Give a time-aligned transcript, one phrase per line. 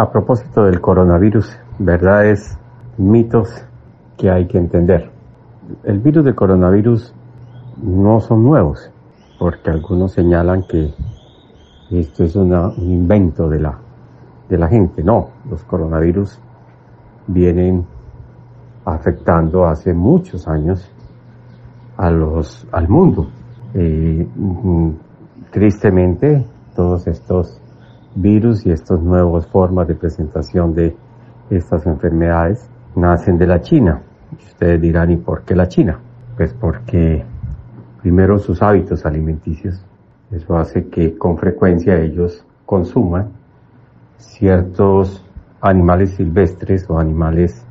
[0.00, 2.58] a propósito del coronavirus, verdades,
[2.96, 3.50] mitos
[4.16, 5.10] que hay que entender.
[5.84, 7.14] El virus del coronavirus
[7.82, 8.90] no son nuevos,
[9.38, 10.94] porque algunos señalan que
[11.90, 13.78] esto es un invento de la,
[14.48, 15.04] de la gente.
[15.04, 16.40] No, los coronavirus
[17.26, 17.84] vienen
[18.86, 20.90] afectando hace muchos años
[21.98, 23.28] a los, al mundo.
[23.74, 24.90] Eh, mm,
[25.50, 27.60] tristemente, todos estos
[28.14, 30.96] virus y estas nuevas formas de presentación de
[31.50, 34.02] estas enfermedades nacen de la China.
[34.32, 35.98] Ustedes dirán, ¿y por qué la China?
[36.36, 37.24] Pues porque
[38.00, 39.84] primero sus hábitos alimenticios.
[40.30, 43.30] Eso hace que con frecuencia ellos consuman
[44.16, 45.24] ciertos
[45.60, 47.64] animales silvestres o animales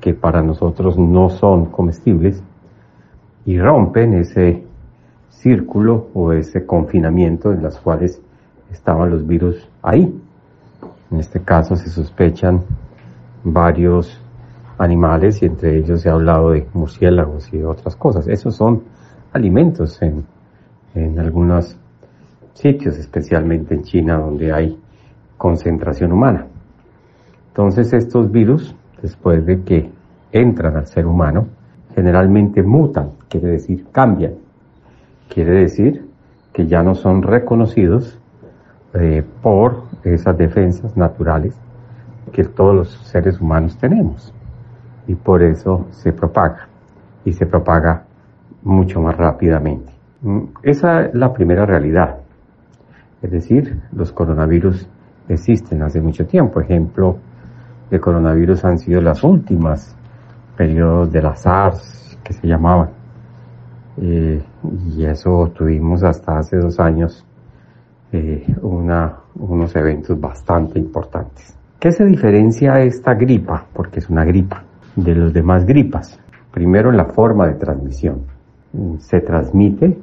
[0.00, 2.42] que para nosotros no son comestibles
[3.44, 4.64] y rompen ese
[5.28, 8.20] círculo o ese confinamiento en las cuales
[8.76, 10.14] estaban los virus ahí.
[11.10, 12.62] En este caso se sospechan
[13.44, 14.20] varios
[14.78, 18.28] animales y entre ellos se ha hablado de murciélagos y otras cosas.
[18.28, 18.82] Esos son
[19.32, 20.24] alimentos en,
[20.94, 21.76] en algunos
[22.54, 24.78] sitios, especialmente en China donde hay
[25.36, 26.46] concentración humana.
[27.48, 29.90] Entonces estos virus, después de que
[30.32, 31.46] entran al ser humano,
[31.94, 34.34] generalmente mutan, quiere decir cambian.
[35.28, 36.06] Quiere decir
[36.52, 38.18] que ya no son reconocidos
[38.98, 41.54] eh, por esas defensas naturales
[42.32, 44.32] que todos los seres humanos tenemos.
[45.06, 46.68] Y por eso se propaga.
[47.24, 48.04] Y se propaga
[48.62, 49.92] mucho más rápidamente.
[50.22, 52.16] Mm, esa es la primera realidad.
[53.22, 54.88] Es decir, los coronavirus
[55.28, 56.60] existen hace mucho tiempo.
[56.60, 57.18] Ejemplo
[57.90, 59.96] de coronavirus han sido las últimas
[60.56, 62.90] periodos de la SARS que se llamaban.
[63.98, 64.42] Eh,
[64.94, 67.24] y eso tuvimos hasta hace dos años
[68.16, 71.56] eh, una, unos eventos bastante importantes.
[71.78, 73.66] ¿Qué se diferencia esta gripa?
[73.72, 74.64] Porque es una gripa
[74.94, 76.18] de los demás gripas.
[76.50, 78.22] Primero en la forma de transmisión.
[78.98, 79.98] Se transmite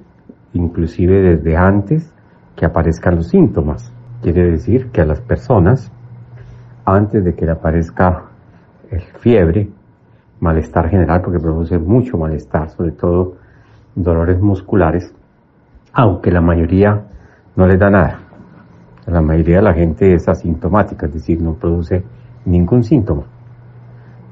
[0.53, 2.13] inclusive desde antes
[2.55, 3.91] que aparezcan los síntomas.
[4.21, 5.91] Quiere decir que a las personas,
[6.85, 8.25] antes de que le aparezca
[8.91, 9.69] el fiebre,
[10.39, 13.35] malestar general, porque produce mucho malestar, sobre todo
[13.95, 15.13] dolores musculares,
[15.93, 17.07] aunque la mayoría
[17.55, 18.19] no les da nada.
[19.05, 22.03] La mayoría de la gente es asintomática, es decir, no produce
[22.45, 23.23] ningún síntoma.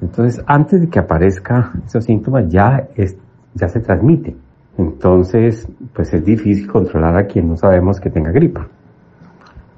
[0.01, 3.17] Entonces, antes de que aparezca esos síntomas, ya, es,
[3.53, 4.35] ya se transmite.
[4.77, 8.67] Entonces, pues es difícil controlar a quien no sabemos que tenga gripa.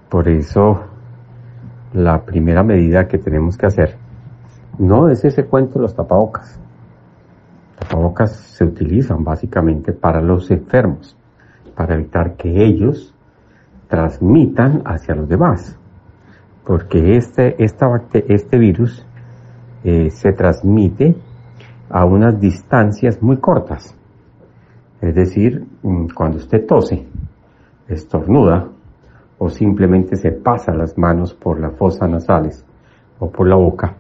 [0.09, 0.83] Por eso,
[1.93, 3.97] la primera medida que tenemos que hacer
[4.77, 6.59] no es ese cuento de los tapabocas.
[7.79, 11.17] Tapabocas se utilizan básicamente para los enfermos,
[11.75, 13.12] para evitar que ellos
[13.93, 15.77] transmitan hacia los demás.
[16.65, 19.05] Porque este, este virus
[19.83, 21.15] eh, se transmite
[21.91, 23.95] a unas distancias muy cortas.
[24.99, 27.05] Es decir, mm, cuando usted tose,
[27.87, 28.67] estornuda
[29.37, 32.65] o simplemente se pasa las manos por las fosas nasales
[33.19, 33.95] o por la boca,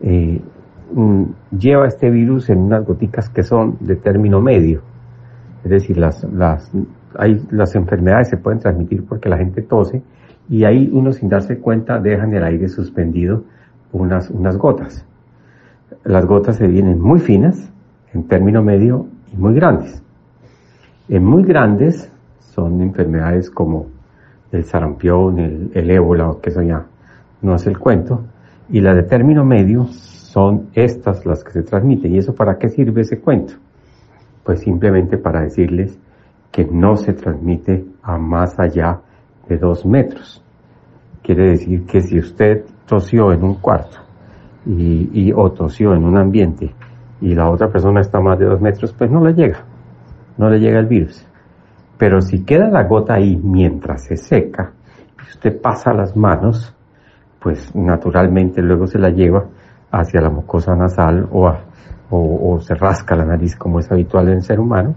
[0.00, 0.40] eh,
[0.94, 1.24] mm,
[1.58, 4.80] lleva este virus en unas goticas que son de término medio.
[5.64, 6.72] Es decir, las, las,
[7.18, 10.02] hay, las enfermedades se pueden transmitir porque la gente tose
[10.48, 13.44] y ahí uno sin darse cuenta deja en el aire suspendido
[13.92, 15.04] unas, unas gotas.
[16.04, 17.70] Las gotas se vienen muy finas,
[18.12, 20.02] en término medio y muy grandes.
[21.08, 23.86] En muy grandes son enfermedades como
[24.50, 26.84] el sarampión, el, el ébola, que eso ya
[27.40, 28.22] no es el cuento,
[28.68, 32.14] y las de término medio son estas las que se transmiten.
[32.14, 33.54] ¿Y eso para qué sirve ese cuento?
[34.44, 35.98] Pues simplemente para decirles
[36.52, 39.00] que no se transmite a más allá
[39.48, 40.44] de dos metros.
[41.22, 43.98] Quiere decir que si usted tosió en un cuarto
[44.66, 46.74] y, o tosió en un ambiente
[47.20, 49.64] y la otra persona está más de dos metros, pues no le llega,
[50.36, 51.26] no le llega el virus.
[51.96, 54.72] Pero si queda la gota ahí mientras se seca,
[55.18, 56.74] y usted pasa las manos,
[57.40, 59.46] pues naturalmente luego se la lleva
[59.90, 61.52] hacia la mucosa nasal o,
[62.10, 64.94] o, se rasca la nariz como es habitual en el ser humano,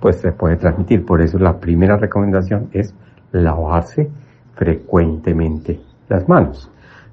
[0.00, 1.04] pues se puede transmitir.
[1.04, 2.94] Por eso la primera recomendación es
[3.32, 4.10] lavarse
[4.54, 6.70] frecuentemente las manos.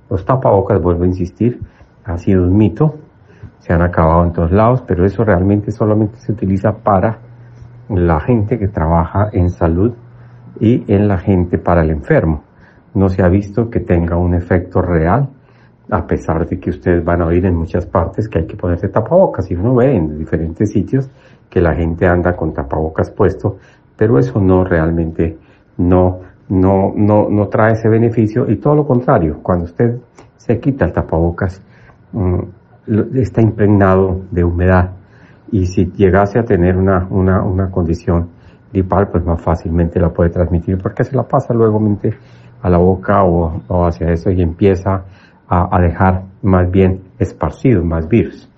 [0.10, 1.60] Los tapabocas, vuelvo a insistir,
[2.04, 2.96] ha sido un mito,
[3.60, 7.20] se han acabado en todos lados, pero eso realmente solamente se utiliza para
[7.90, 9.94] la gente que trabaja en salud
[10.60, 12.44] y en la gente para el enfermo
[12.96, 15.30] no se ha visto que tenga un efecto real,
[15.92, 18.88] a pesar de que ustedes van a oír en muchas partes que hay que ponerse
[18.88, 19.52] tapabocas.
[19.52, 21.12] Y uno ve en diferentes sitios
[21.50, 23.58] que la gente anda con tapabocas puesto,
[23.96, 25.38] pero eso no realmente
[25.78, 29.98] no no, no, no trae ese beneficio y todo lo contrario, cuando usted
[30.38, 31.62] se quita el tapabocas,
[32.12, 32.40] mm,
[33.16, 34.92] está impregnado de humedad
[35.52, 38.30] y si llegase a tener una, una, una condición
[38.72, 41.82] gripal, pues más fácilmente la puede transmitir porque se la pasa luego
[42.62, 45.04] a la boca o, hacia eso y empieza
[45.48, 48.50] a, dejar más bien esparcido más virus.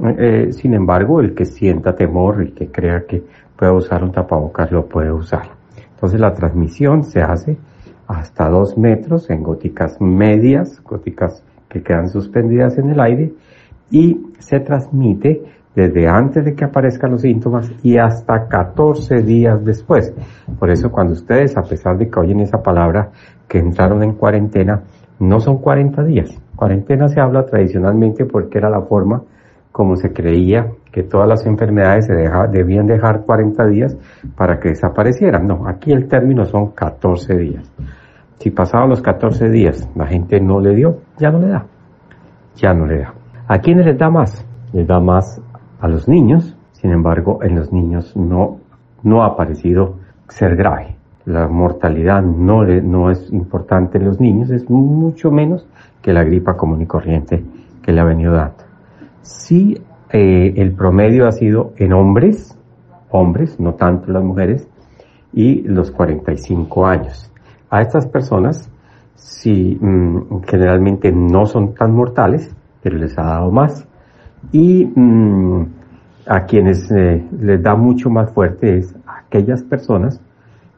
[0.00, 3.22] Eh, sin embargo, el que sienta temor y que crea que
[3.56, 5.44] puede usar un tapabocas lo puede usar.
[5.94, 7.56] Entonces la transmisión se hace
[8.06, 13.32] hasta dos metros en góticas medias, góticas que quedan suspendidas en el aire
[13.90, 15.42] y se transmite
[15.74, 20.12] desde antes de que aparezcan los síntomas y hasta 14 días después.
[20.58, 23.10] Por eso cuando ustedes, a pesar de que oyen esa palabra,
[23.48, 24.82] que entraron en cuarentena,
[25.18, 26.30] no son 40 días.
[26.54, 29.22] Cuarentena se habla tradicionalmente porque era la forma
[29.74, 32.14] como se creía que todas las enfermedades se
[32.52, 33.98] debían dejar 40 días
[34.36, 35.48] para que desaparecieran.
[35.48, 37.72] No, aquí el término son 14 días.
[38.38, 41.66] Si pasaban los 14 días la gente no le dio, ya no le da.
[42.54, 43.14] Ya no le da.
[43.48, 44.46] ¿A quiénes les da más?
[44.72, 45.42] Les da más
[45.80, 46.56] a los niños.
[46.70, 48.58] Sin embargo, en los niños no,
[49.02, 49.96] no ha aparecido
[50.28, 50.94] ser grave.
[51.24, 55.66] La mortalidad no, le, no es importante en los niños, es mucho menos
[56.00, 57.42] que la gripa común y corriente
[57.82, 58.73] que le ha venido dando.
[59.24, 59.80] Sí,
[60.10, 62.58] eh, el promedio ha sido en hombres,
[63.08, 64.68] hombres, no tanto las mujeres,
[65.32, 67.32] y los 45 años.
[67.70, 68.70] A estas personas,
[69.14, 73.88] sí, mm, generalmente no son tan mortales, pero les ha dado más.
[74.52, 75.66] Y mm,
[76.26, 80.20] a quienes eh, les da mucho más fuerte es a aquellas personas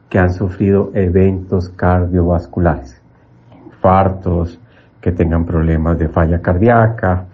[0.09, 3.01] que han sufrido eventos cardiovasculares,
[3.65, 4.57] infartos,
[5.01, 7.25] que tengan problemas de falla cardíaca,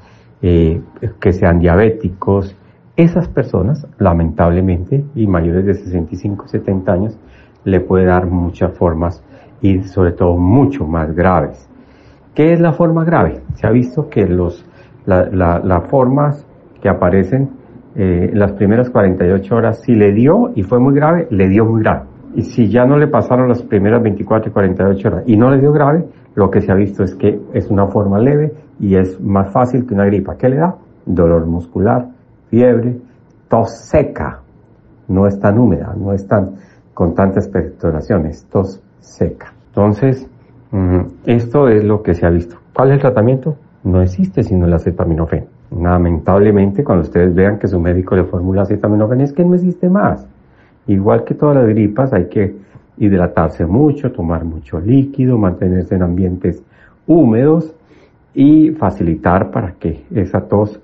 [0.44, 0.82] eh,
[1.22, 2.56] que sean diabéticos,
[2.98, 7.20] esas personas, lamentablemente, y mayores de 65, 70 años,
[7.64, 9.24] le puede dar muchas formas
[9.62, 11.70] y sobre todo mucho más graves.
[12.36, 13.42] ¿Qué es la forma grave?
[13.54, 14.66] Se ha visto que las
[15.06, 16.46] la, formas
[16.82, 17.52] que aparecen
[17.96, 21.82] eh, las primeras 48 horas, si le dio y fue muy grave, le dio muy
[21.82, 22.02] grave.
[22.36, 25.60] Y si ya no le pasaron las primeras 24 y 48 horas y no le
[25.62, 26.06] dio grave,
[26.36, 29.86] lo que se ha visto es que es una forma leve y es más fácil
[29.86, 30.38] que una gripa.
[30.38, 30.76] ¿Qué le da?
[31.06, 32.08] Dolor muscular,
[32.50, 32.98] fiebre,
[33.50, 34.40] tos seca.
[35.08, 36.52] No es tan húmeda, no es tan
[36.94, 39.54] con tantas expectoraciones, tos seca.
[39.70, 40.30] Entonces,
[40.72, 42.58] mm, esto es lo que se ha visto.
[42.74, 43.56] ¿Cuál es el tratamiento?
[43.84, 45.46] No existe sino el acetaminofén.
[45.72, 50.28] Lamentablemente, cuando ustedes vean que su médico le formula acetaminofén, es que no existe más.
[50.88, 52.56] Igual que todas las gripas, hay que
[52.98, 56.62] hidratarse mucho, tomar mucho líquido, mantenerse en ambientes
[57.08, 57.74] húmedos
[58.34, 60.80] y facilitar para que esa tos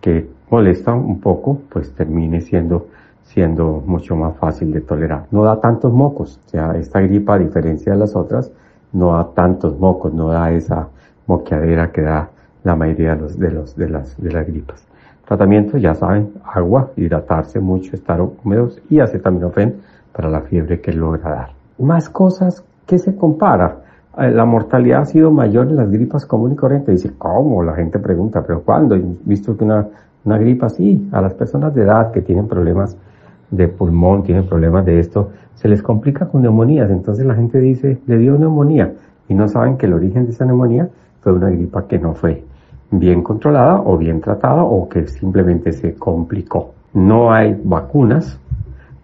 [0.00, 2.88] que molesta un poco, pues termine siendo,
[3.22, 5.26] siendo mucho más fácil de tolerar.
[5.30, 8.50] No da tantos mocos, o sea, esta gripa, a diferencia de las otras,
[8.92, 10.88] no da tantos mocos, no da esa
[11.26, 12.30] moqueadera que da
[12.64, 14.86] la mayoría de, los, de, los, de, las, de las gripas.
[15.26, 19.76] Tratamiento, ya saben, agua, hidratarse mucho, estar húmedos y acetaminofén
[20.12, 21.50] para la fiebre que logra dar.
[21.78, 23.82] Más cosas que se compara
[24.16, 27.02] la mortalidad ha sido mayor en las gripas comunes y corrientes.
[27.02, 27.62] Dice, ¿cómo?
[27.62, 28.96] La gente pregunta, ¿pero cuándo?
[28.96, 29.86] He visto que una,
[30.24, 32.96] una gripa así, a las personas de edad que tienen problemas
[33.50, 36.90] de pulmón, tienen problemas de esto, se les complica con neumonías.
[36.90, 38.92] Entonces la gente dice, le dio neumonía
[39.28, 40.88] y no saben que el origen de esa neumonía
[41.20, 42.44] fue una gripa que no fue
[42.90, 46.72] bien controlada o bien tratada o que simplemente se complicó.
[46.94, 48.40] No hay vacunas,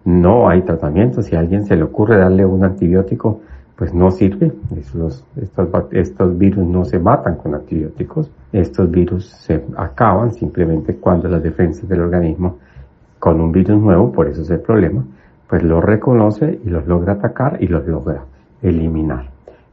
[0.03, 1.21] no hay tratamiento.
[1.21, 3.41] Si a alguien se le ocurre darle un antibiótico,
[3.75, 4.51] pues no sirve.
[4.77, 5.25] Estos,
[5.91, 8.31] estos virus no se matan con antibióticos.
[8.51, 12.57] Estos virus se acaban simplemente cuando las defensas del organismo
[13.19, 15.03] con un virus nuevo, por eso es el problema,
[15.49, 18.23] pues los reconoce y los logra atacar y los logra
[18.61, 19.29] eliminar.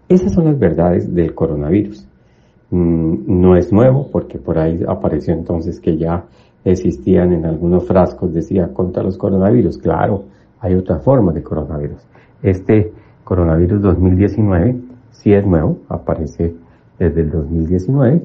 [0.08, 2.06] Esas son las verdades del coronavirus.
[2.70, 6.24] Mm, no es nuevo porque por ahí apareció entonces que ya
[6.64, 9.78] existían en algunos frascos, decía, contra los coronavirus.
[9.78, 10.24] Claro,
[10.60, 12.00] hay otra forma de coronavirus.
[12.42, 12.92] Este
[13.24, 14.76] coronavirus 2019
[15.10, 16.54] sí es nuevo, aparece
[16.98, 18.22] desde el 2019,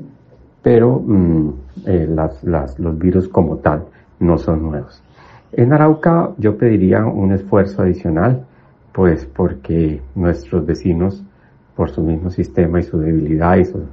[0.62, 1.54] pero mm,
[1.86, 2.16] eh,
[2.78, 3.86] los virus como tal
[4.20, 5.02] no son nuevos.
[5.52, 8.46] En Arauca yo pediría un esfuerzo adicional,
[8.92, 11.24] pues porque nuestros vecinos,
[11.76, 13.84] por su mismo sistema y su debilidad y su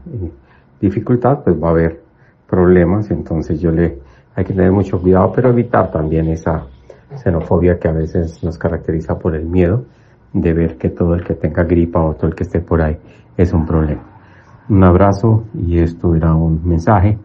[0.81, 2.01] dificultad, pues va a haber
[2.49, 3.99] problemas, entonces yo le
[4.37, 6.65] hay que tener mucho cuidado, pero evitar también esa
[7.23, 9.85] xenofobia que a veces nos caracteriza por el miedo
[10.35, 12.99] de ver que todo el que tenga gripa o todo el que esté por ahí
[13.37, 14.03] es un problema.
[14.69, 17.19] Un abrazo y esto era un mensaje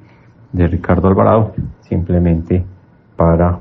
[0.53, 2.63] de Ricardo Alvarado simplemente
[3.15, 3.59] para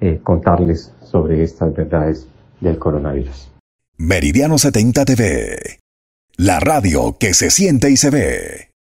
[0.00, 2.28] eh, contarles sobre estas verdades
[2.60, 3.52] del coronavirus.
[3.98, 5.78] Meridiano 70 TV.
[6.36, 8.75] La radio que se siente y se ve.